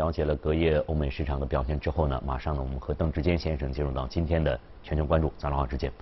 [0.00, 5.30] 了解了隔夜欧美市场的表现之后呢，马上呢，我们和邓志坚先生进入到今天的全球关注。
[5.36, 5.92] 早上好，志坚。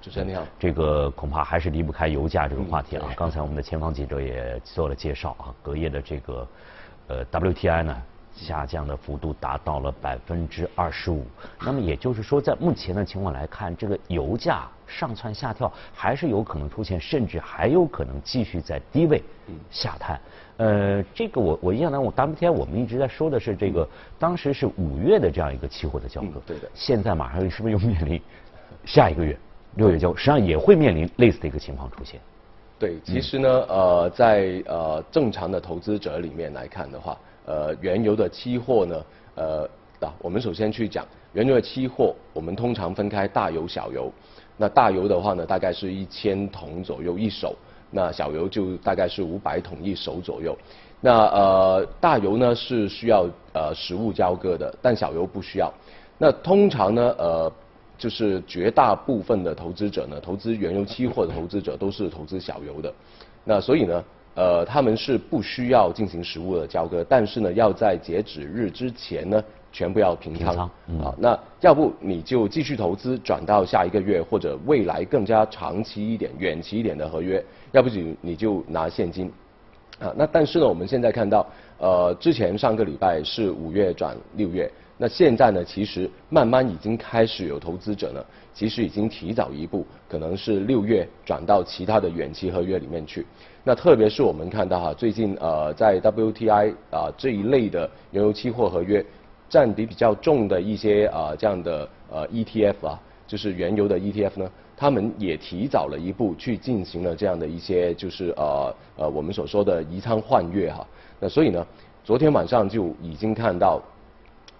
[0.00, 0.44] 主持人你好。
[0.60, 3.08] 这个恐怕还是离不开油价这个话题啊。
[3.16, 6.48] 刚才我们的前方记者也做了介绍啊，隔夜的这个
[7.08, 8.02] 呃 WTI 呢。
[8.34, 11.24] 下降的幅度达到了百分之二十五，
[11.60, 19.22] 那么也就是说，在目前的情况来看，这个油价上蹿下跳，还是有可能出现，甚至还有可能继续在低位
[19.70, 20.20] 下探。
[20.58, 26.70] 呃，这个我我印象当中，WTI 我们一直在说的是这个，当时是五月的这样一个期货的交割，对的。
[26.74, 28.20] 现在马上是不是又面临
[28.84, 29.36] 下一个月
[29.74, 32.20] 六月交，实际上也会面临类似的一个情况出现。
[32.78, 37.18] 对，其实呢，呃，在呃正常的投资者里面来看的话。
[37.48, 39.62] 呃，原油的期货呢，呃，
[40.00, 44.12] 啊，我们首先去讲原油的期货，我们通常分开大油、小油。
[44.58, 47.56] 那大油的话呢，大概是一千桶左右一手，
[47.90, 50.54] 那小油就大概是五百桶一手左右。
[51.00, 55.72] 那呃，大油呢是需要呃实物交割的，但小油不需要。
[56.18, 57.50] 那通常呢，呃，
[57.96, 62.92] 就是绝大部分的投资者呢，投资原油期货的投资者都是投资小油的。
[63.42, 64.04] 那所以呢。
[64.34, 70.56] 呃，他们是不需要进行实物的交割，但是呢，要在截止日之前呢，全部要平仓。
[70.56, 79.30] 啊，那要不你就继续投资，转到下一个月或者未来更加长期一点、远期一点的合约，要不就你就拿现金。
[79.98, 81.44] 啊，那但是呢，我们现在看到，
[81.78, 93.26] 呃，之前上个礼拜是五月转六月，那现在呢，其实慢慢已经开始有投资者呢，其实已经提早一步，可能是六月转到其他的远期合约里面去。
[93.68, 99.04] 那特别是我们看到哈，最近呃在 WTI 啊这一类的原油期货合约
[99.46, 110.86] 占比比较重的一些啊这样的呃 ETF 啊，就是原油的 ETF 呢，他们也提早了一步去进行了这样的一些就是呃呃我们所说的移仓换月哈。
[111.20, 111.66] 那所以呢，
[112.02, 113.82] 昨天晚上就已经看到。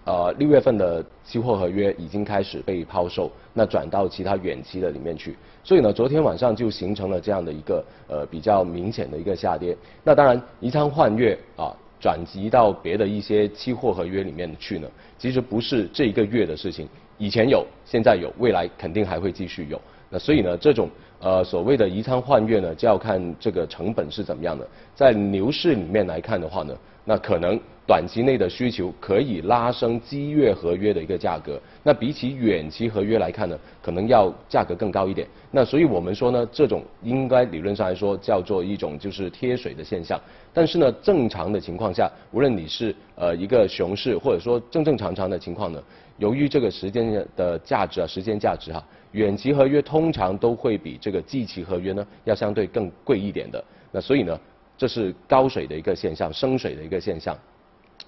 [0.09, 9.77] 呃，六月份的期货合约已经开始被抛售，那转到其他远期的里面去，所以呢，昨天晚上就形成了这样的一个呃比较明显的一个下跌。
[10.03, 14.89] 那当然，移仓换月啊，转移到别的一些期货合约里面去呢，
[15.19, 16.89] 其实不是这一个月的事情，
[17.19, 19.79] 以前有，现在有，未来肯定还会继续有。
[20.11, 20.89] 那所以呢，这种
[21.21, 24.67] 呃所谓的移仓换月呢，就要看这个成本是怎么样的。
[24.95, 26.75] 在牛市里面来看的话呢，
[27.05, 27.59] 那可能。
[27.89, 35.27] 短期内的需求可以拉升基月合约的一个价格，那比起远期合约来看呢，可能要价格更高一点。
[35.51, 40.21] 那所以我们说呢，这种应该理论上来说叫做一种就是贴水的现象。
[40.53, 45.83] 但是呢，正常的情况下，无论你是呃一个熊市或者说正正常常的情况呢，
[46.19, 53.63] 由于这个时间的价值啊，时间价值哈，远期合约通常都会比这个季期合约呢要相对更贵一点的。
[53.91, 54.39] 那所以呢，
[54.77, 57.37] 这是高水的一个现象，升水的一个现象。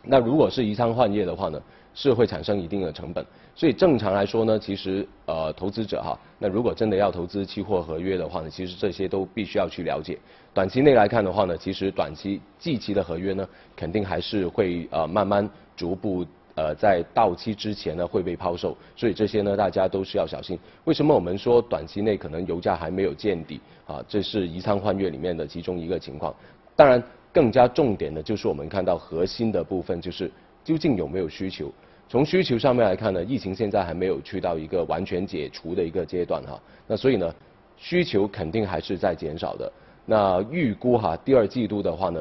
[0.02, 1.60] 那如果是移仓换业的话呢，
[1.94, 3.24] 是会产生一定的成本。
[3.54, 10.18] 所以正常来说呢，其实呃投资者哈，那如果真的要投资期货合约的话呢，其实这些都必须要去了解。
[10.54, 13.46] 短期内来看的话呢，其实短期季期的合约呢，
[13.76, 16.24] 肯定还是会呃慢慢逐步
[16.54, 18.76] 呃在到期之前呢会被抛售。
[18.96, 20.58] 所以这些呢大家都是要小心。
[20.84, 24.04] 为什么我们说短期内可能油价还没有见底啊？
[24.08, 26.34] 这是移仓换月里面的其中一个情况。
[26.76, 27.02] 当然。
[27.32, 30.28] 更加重点的就是我们看到核心的部分，就是
[30.64, 31.72] 究竟有没有需求。
[32.08, 36.60] 从需求上面来看呢，疫情现在还没有去到一个完全解除的一个阶段哈。
[36.88, 37.32] 那所以呢，
[37.76, 39.72] 需求肯定还是在减少的。
[40.04, 42.20] 那预估哈，第二季度的话呢，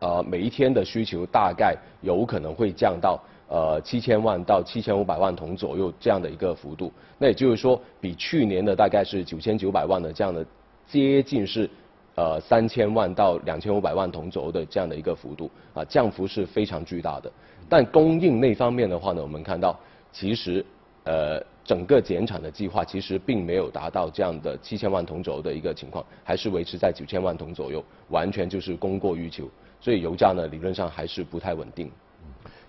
[0.00, 6.92] 呃，每一天的需求大概有可能会降到呃七千万到七千五百万桶左右这样的一个幅度。
[7.18, 10.44] 那也就是说，比去年的大概是九千九百万的这样的
[10.86, 11.68] 接近是。
[12.20, 17.30] 呃，三千万到两千五百万桶左右的这样的一个幅度啊，降幅是非常巨大的。
[17.68, 19.78] 但供应那方面的话呢，我们看到
[20.10, 20.66] 其实
[21.04, 29.48] 呃整个减产的计划其实并没有达到这样的七千万桶左右的一个情况，还是维持在九千万桶左右，完全就是供过于求。
[29.80, 31.90] 所以油价呢，理论上还是不太稳定。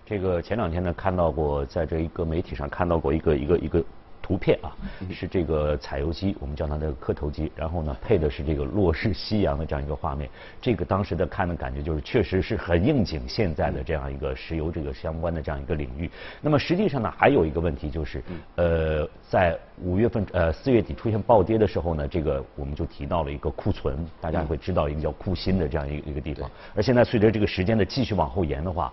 [0.04, 3.84] 这个前两天呢，看到过在这一个媒体上看到过一个一个一个。
[4.30, 4.70] 图片啊，
[5.10, 10.30] 是这个采油机，我们叫它的磕头机，然后呢配的是这个落日夕阳的这样一个画面。
[10.62, 16.08] 这个当时的看的感觉就是，确实是很应景现在的这样一个石油这个相关的这样一个领域。
[16.40, 18.22] 那么实际上呢，还有一个问题就是，
[18.54, 26.48] 呃，在五月份呃四月底出现暴跌的时候呢，这个我们就提到了一个库存，大家会知道一个叫库欣的这样一个一个地方。
[26.76, 28.92] 而现在随着这个时间的继续往后延的话，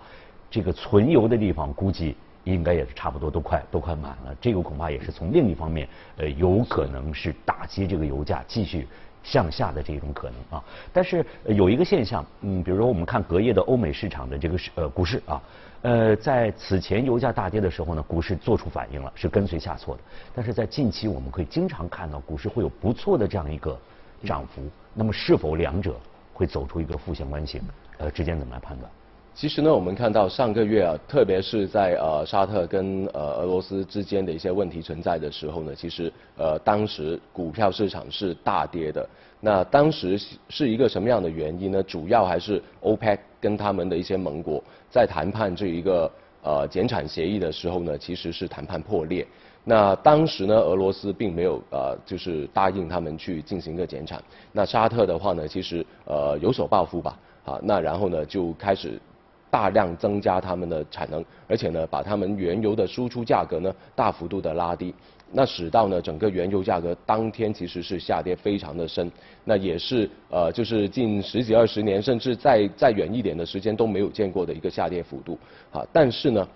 [0.49, 2.15] 这个存油的地方估计。
[2.53, 8.87] 应该也是差不多都快都快满了，这个恐怕也是从另一方面，呃，有可能是打击这个油价继续
[9.23, 10.63] 向下的这种可能啊。
[10.93, 15.41] 但是有一个现象，嗯，比如说我们看隔夜的欧美市场的这个市呃股市啊，
[15.81, 20.01] 呃，在此前油价大跌的时候呢，股市做出反应了，是跟随下挫的。
[20.33, 23.77] 但是在近期，我们可以经常看到股市会有不错的这样一个
[24.23, 24.61] 涨幅。
[24.93, 25.95] 那么是否两者
[26.33, 27.61] 会走出一个负相关性？
[27.97, 28.91] 呃，之间怎么来判断？
[29.37, 39.07] 其实呢，我们看到上个月啊，特别是在呃沙特跟呃俄罗斯之间的一些问题存在的时候呢，其实呃当时股票市场是大跌的。
[39.39, 40.19] 那当时
[40.49, 41.83] 是一个什么样的原因呢？
[41.83, 46.11] 主要还是 OPEC 跟他们的一些盟国在谈判这一个
[46.41, 49.23] 呃减产协议的时候呢，其实是谈判破裂。
[49.63, 54.19] 那当时呢，俄罗斯并没有呃就是答应他们去进行一个减产。
[54.51, 58.99] 那沙特的话呢，其实呃有所报复吧，啊，那然后呢就开始。
[59.49, 64.93] 大量增加他们的产能，而且呢，把他们原油的输出价格呢大幅度的拉低，
[65.31, 69.09] 那使到呢整个原油价格当天其实是下跌非常的深，
[69.45, 75.37] 那也是呃就是近十几二十年甚至再再远一点的时间都没有见过的一个下跌幅度
[75.71, 75.85] 啊。
[75.93, 76.47] 但是呢，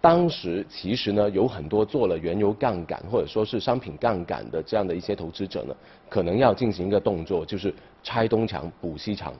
[0.00, 5.74] 当时其实呢有很多做了原油杠杆或者说是商品杠杆的这样的一些投资者呢，
[6.08, 7.72] 可能要进行一个动作，就是
[8.02, 9.32] 拆东墙补西墙。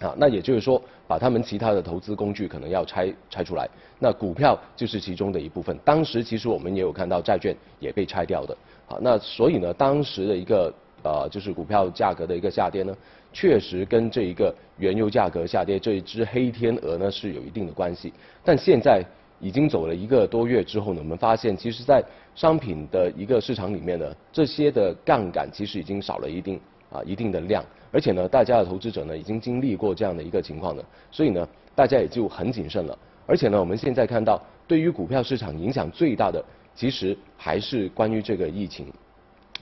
[0.00, 3.68] 啊，那也就是说，把他们其他的投资工具可能要拆拆出来，
[3.98, 5.78] 那股票就是其中的一部分。
[5.84, 8.56] 当时其实我们也有看到债券也被拆掉的，
[8.86, 12.96] 好，那所以呢，当时的一个呃就是股票价格的一个下跌呢，
[13.30, 18.10] 确实跟这一个原油价格下跌这一只黑天鹅呢是有一定的关系。
[18.42, 19.04] 但现在
[19.38, 22.02] 已经走了一个多月之后呢，我们发现其实在
[22.34, 26.58] 商品的一个市场里面呢，这些的杠杆其实已经少了一定
[26.90, 27.62] 啊一定的量。
[27.92, 32.98] 而且呢，大家的投资者呢已经经历过这样的一个情况了，所以呢，大家也就很谨慎了。
[33.26, 36.44] 而且呢，我们现在看到，对于股票市场影响最大的，
[36.74, 38.86] 其实还是关于这个疫情，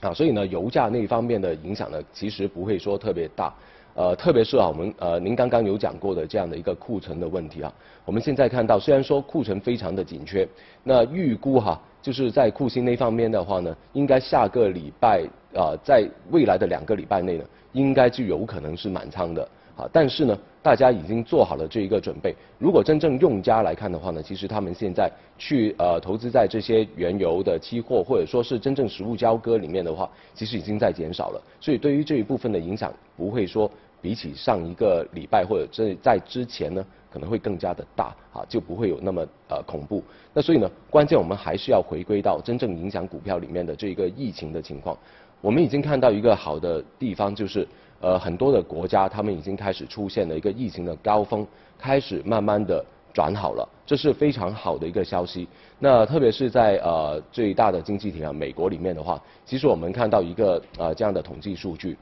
[0.01, 3.53] 啊，所以呢，油价那方面的影响呢，其实不会说特别大。
[3.95, 7.73] 呃，特别是啊，我们呃，您刚刚有讲过的这样的一个库存的问题啊，
[8.05, 10.47] 我们现在看到，虽然说库存非常的紧缺，
[10.83, 17.43] 那预估哈，就是在库欣那方面的话呢，应该下个礼拜啊，在未来的两个礼拜内呢。
[17.73, 22.35] 应该就有可能是满仓的，啊，但是呢，大家已经做好了这一个准备。
[22.57, 31.41] 如果真正用家来看的话呢，其实他们现在去呃投资在这些原油的期货或者说是真正实物交割里面的话，其实已经在减少了。
[31.61, 33.69] 所以对于这一部分的影响，不会说
[34.01, 40.03] 比起上一个礼拜或者这在之前呢，可能会更加的大，啊，就不会有那么呃恐怖。
[40.33, 44.97] 那所以呢，关键我们还是要回归到真正影响股票里面的这个疫情的情况。
[45.41, 47.65] 我们已经看到一个好的地方，就是
[48.01, 51.47] 呃很多的国家，他们已经开始出现了一个疫情的高峰，
[51.77, 52.83] 开始慢慢的
[53.13, 55.47] 转好了，这是非常好的一个消息。
[55.79, 61.97] 那特别是在呃最大的经济体啊美国里面的话，其实我们看到一个呃这样的统计数据，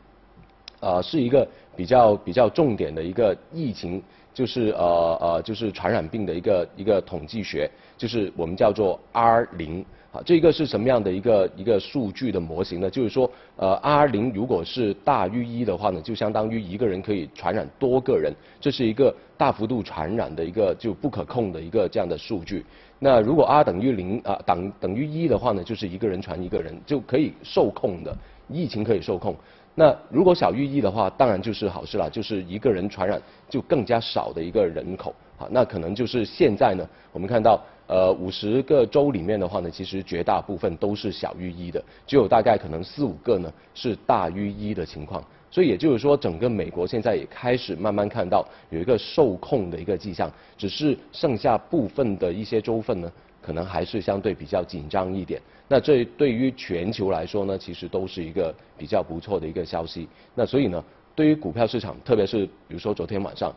[0.79, 4.01] 呃是一个比较比较重点的一个疫情，
[4.33, 9.85] 就是呃呃就是传染病的一个一个统计学，就是我们叫做 R 零。
[10.11, 12.89] 啊，这个是什么样的一个一个数据的模型呢？
[12.89, 22.65] 就是说，呃，R 零如果是大于一的话呢，就相当于一个人可以传染多个人，这是一个大幅度传染的一个就不可控的一个这样的数据。
[22.99, 28.15] 那如果 R 等于零啊，等等于一的话呢，就是一个人传一个人就可以受控的
[28.47, 29.35] 疫情可以受控。
[29.75, 35.13] 那如果小于一的话，当然就是好事了，就是一个人传染就更加少的一个人口。
[35.37, 37.61] 好，那可能就是现在呢，我们看到。
[37.89, 45.23] 呃，五十个州里面的话呢，其实绝大部分都是小于一的，只有大概可能四五个呢是大于一的情况。
[45.49, 53.09] 所以也就是说，整个美国现在也开始慢慢看到有一个受控的一个迹象，只是剩下部分的一些州份呢，
[53.41, 55.41] 可能还是相对比较紧张一点。
[55.69, 60.09] 那这对于全球来说呢，其实都是一个比较不错的一个消息。
[60.35, 60.83] 那所以呢，
[61.15, 63.55] 对于股票市场，特别是比如说昨天晚上。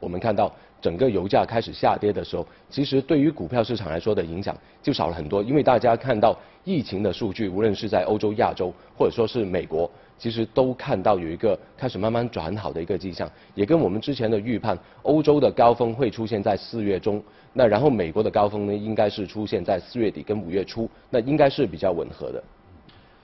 [0.00, 0.52] 我们看到
[0.84, 17.22] 整个油价开始下跌的时候，其实对于股票市场来说的影响就少了很多，因为大家看到疫情的数据，无论是在欧洲、亚洲，或者说是美国，其实都看到有一个开始慢慢转好的一个迹象，也跟我们之前的预判，欧洲的高峰会出现在四月中，
[17.54, 22.44] 那然后美国的高峰呢，应该是出现在四月底跟五月初，那应该是比较吻合的。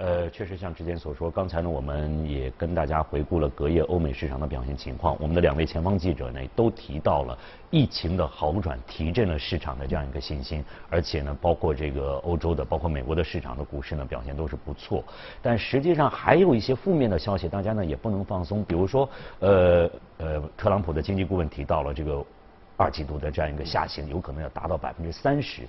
[0.01, 5.15] 呃，确实像之前所说，刚才呢，我们也跟大家回顾了隔夜欧美市场的表现情况。
[5.21, 7.39] 我们的两位前方记者呢，都提到了
[7.71, 15.05] 疫情的好转提振了市场的这样一个信心，而且呢，包括这个欧洲的、包括美国的市场的股市呢，表现都是不错。
[15.43, 18.65] 但实际上还有一些负面的消息，大家呢也不能放松。
[18.65, 19.07] 比如说，
[19.41, 22.25] 呃呃，特朗普的经济顾问提到了这个
[22.81, 25.65] 二季度的这样一个下行有可能要达到百分之三十。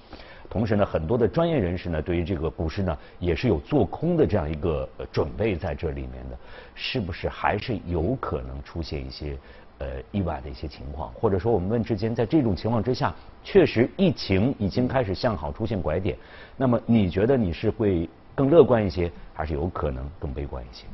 [0.49, 6.37] 同时呢，很多的专业人士呢，对于这个股市呢，也是有做空的这样一个准备在这里面的，
[6.73, 9.37] 是不是还是有可能出现一些
[9.79, 13.13] 呃意外的一些情况，或者说我们问之间，在这种情况之下，
[13.43, 16.17] 确实疫情已经开始向好出现拐点，
[16.55, 20.85] 那么你觉得你是会更乐观一些，还是有可能更悲观一些？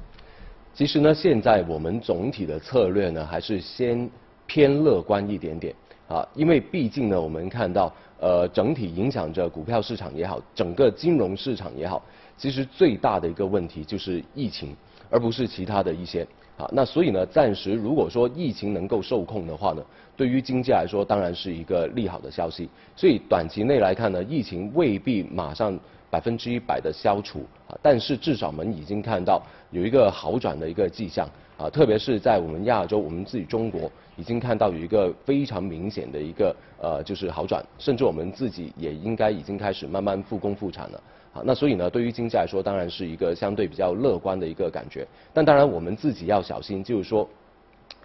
[0.74, 4.10] 其实呢，现在我们总体的策略呢，还是先
[4.48, 5.74] 偏乐观一点点
[6.08, 12.02] 啊，因为毕竟呢，我们看到呃整体影响着股票市场也好，整个金融市场也好，
[12.38, 14.76] 其实最大的一个问题就是疫情，
[15.10, 16.26] 而不是其他的一些。
[16.58, 19.84] 啊，那所以呢，暂时如果说疫情能够受控的话呢，
[20.16, 22.68] 对于经济来说当然是一个利好的消息。
[22.96, 41.04] 所以短期内来看呢，疫情未必马上百分之一百的消除啊，但是至少我们已经看到有一个好转的一个迹象啊，特别是在我们亚洲，我们自己中国已经看到有一个非常明显的一个呃就是好转，甚至我们自己也应该已经开始慢慢复工复产了。
[41.44, 45.08] 那所以呢，对于经济来说，当然是一个相对比较乐观的一个感觉。
[45.34, 47.30] 但当然，我们自己要小心，就是说，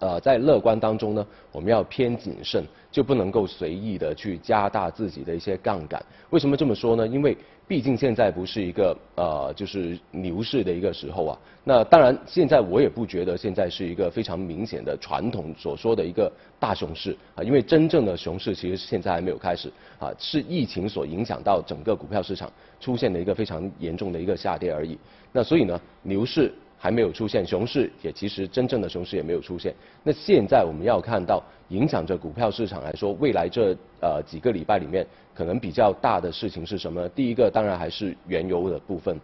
[0.02, 6.04] 呃，在乐观当中呢，我们要偏谨慎，就不能够随意的去加大自己的一些杠杆。
[6.30, 7.06] 为什么这么说呢？
[7.06, 7.37] 因为
[7.68, 11.38] 毕竟现在不是一个呃，就是牛市的一个时候啊。
[11.62, 17.44] 那当然，现在我也不觉得现在是一个非常明显的传统所说的一个大熊市啊。
[17.44, 24.99] 因为真正的熊市其实现在还没有开始啊，是疫情所影响到整个股票市场出现的一个非常严重的一个下跌而已。
[25.30, 26.52] 那所以呢，牛市。
[26.83, 29.73] 还没有出现熊市，也其实真正的熊市也没有出现。
[30.03, 37.09] 那现在我们要看到影响着股票市场来说，未来这呃几个礼拜里面，可能比较大的事情是什么？
[37.11, 39.17] 第一个当然还是原油的部分。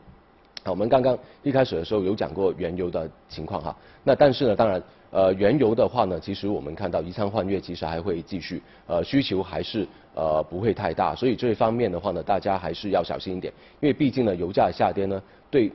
[0.62, 3.76] 好我们刚刚一开始的时候有讲过原油的情况哈。
[4.04, 9.84] 那但是呢，当然呃原油的话呢，其实我们看到宜仓换月其实还会继续，呃需求还是
[10.14, 15.72] 呃不会太大，所以这一方面的话呢，大家还是要小心一点，因为毕竟呢油价下跌呢对。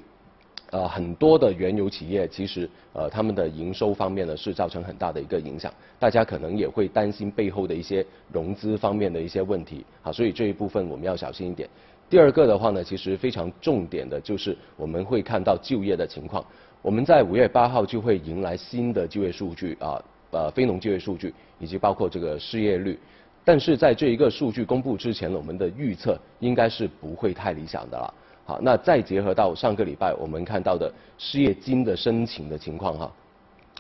[0.73, 11.69] 呃，很多的原油企业其实呃，他们的营收方面呢是造成很大的一个影响，大家可能也会担心背后的一些融资方面的一些问题，好，所以这一部分我们要小心一点。
[12.09, 16.43] 第二个的话呢，其实非常重点的就是我们会看到就业的情况，
[16.81, 22.97] 我们在五月八号就会迎来新的就业数据啊，呃，非农就业数据以及包括这个失业率，
[23.45, 28.11] 但是在这一个数据公布之前呢，我们的预测应该是不会太理想的了。
[28.45, 33.11] 好，那再结合到上个礼拜我们看到的失业金的申请的情况哈，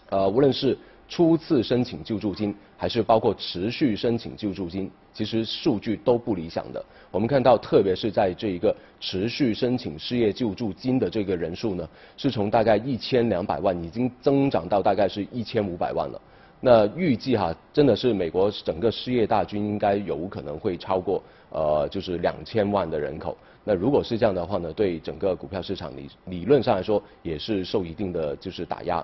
[0.09, 0.77] 呃，无论是
[1.09, 6.83] 初次申请救助金，还是包括持续申请救助金，其实数据都不理想的。
[7.11, 16.21] 我们看到，特别是在这一个持续申请失业救助金的这个人数呢，是从大概一千两百万，已经增长到大概是一千五百万了。
[16.61, 23.37] 那预计哈，真的是美国整个失业大军应该有可能会超过呃，就是两千万的人口。
[23.63, 28.97] 那如果是这样的话呢，对整个股票市场理理论上来说也是受一定的就是打压，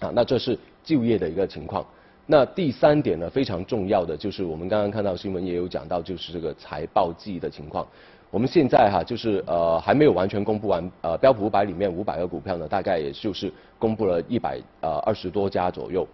[0.00, 1.86] 啊，那这是就业的一个情况。
[2.26, 7.86] 那第三点呢，非常重要的就是我们刚刚看到新闻也有讲到，就是这个财报季的情况。
[8.28, 16.04] 我们现在哈就是呃还没有完全公布完，呃标普五百里面五百个股票呢，大概也就是公布了一百呃二十多家左右。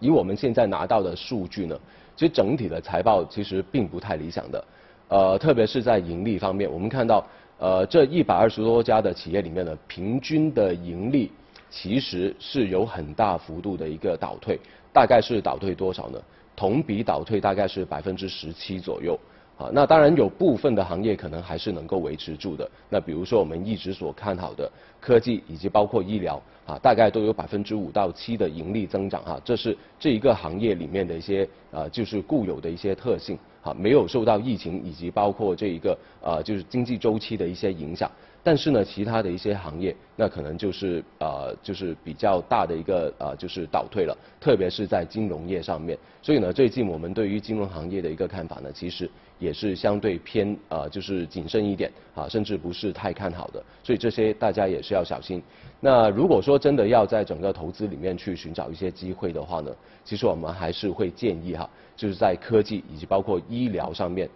[0.00, 1.78] 以我们现在拿到的数据呢，
[2.16, 4.62] 其实整体的财报其实并不太理想的。
[5.10, 7.26] 呃，特别是在盈利方面，我们看到，
[7.58, 11.32] 呃，这一百二十多家的企业里面呢，平均的盈利
[11.68, 14.56] 其实是有很大幅度的一个倒退，
[14.92, 16.22] 大概是倒退多少呢？
[16.54, 19.18] 同比倒退大概是百分之十七左右。
[19.60, 22.66] 啊，那当然有部分的行业可能还是能够维持住的。
[22.88, 38.10] 那比如说我们一直所看好的科技以及包括医疗，啊，大概都有百分之五到七的盈利增长哈，这是这一个行业里面的一些呃，就是固有的一些特性，啊，没有受到疫情以及包括这一个呃，就是经济周期的一些影响。
[38.42, 45.98] 但是呢，其他的一些行业，那可能就是呃，就是比较大的一个呃，就是倒退了，特别是在金融业上面。
[46.22, 53.62] 所以呢，最近我们对于金融行业的一个看法呢，其实也是相对偏呃，就是谨慎一点啊，甚至不是太看好的。
[53.82, 55.42] 所以这些大家也是要小心。
[55.78, 59.70] 那如果说真的要在整个投资里面去寻找一些机会的话呢，
[60.02, 64.26] 其实我们还是会建议哈，就是在科技以及包括医疗上面。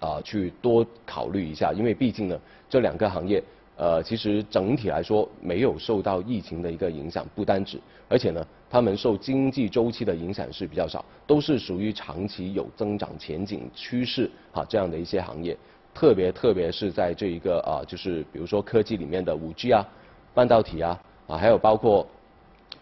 [0.00, 3.42] 啊，去多考虑一下，因为毕竟呢，这两个行业，
[3.76, 7.78] 呃，其实整体来说没有受到疫情的一个影响，不单止，
[8.08, 15.56] 而且呢，他们受经济周期的影响是比较少，都是属于长期有增长前景趋势啊这样的一些行业，
[15.94, 19.86] 特别特别是在这一个啊，就是比如说科技里面的五 G 啊，
[20.32, 22.06] 半导体啊，啊，还有包括。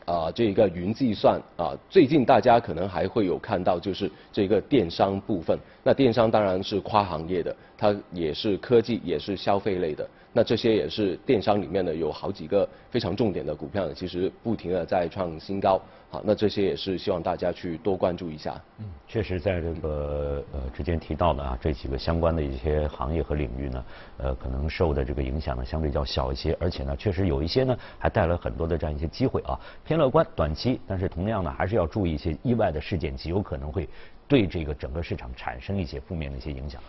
[0.08, 5.58] 啊，这一个云计算啊，最近大家可能还会有看到，就是这个电商部分。
[5.82, 10.08] 那电商当然是跨行业的，它也是科技，也是消费类的。
[10.32, 15.78] 那这些也是电商里面的有好几个非常重点的股票呢，其实不停的在创新高。
[16.10, 18.58] 好，那这些也是希望大家去多关注一下。
[18.78, 23.84] 嗯，确实在这个呃之前提到的啊这几个相关的一些行业和领域呢，
[24.16, 33.86] 呃可能受的这个影响呢相对较小一些，而且呢确实有一些呢还带来很多的这样一些机会啊，偏乐观短期，但是同样呢还是要注意一些意外的事件极有可能会
[34.26, 36.80] 对这个整个市场产生一些负面的一些影响。